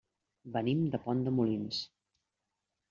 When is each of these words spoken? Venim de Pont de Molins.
Venim 0.55 0.81
de 0.95 1.01
Pont 1.05 1.23
de 1.29 1.37
Molins. 1.39 1.85